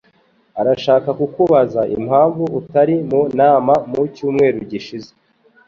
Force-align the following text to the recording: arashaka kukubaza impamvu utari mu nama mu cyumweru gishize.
arashaka 0.59 1.09
kukubaza 1.19 1.81
impamvu 1.97 2.43
utari 2.59 2.95
mu 3.09 3.21
nama 3.39 3.73
mu 3.91 4.01
cyumweru 4.15 4.57
gishize. 4.71 5.11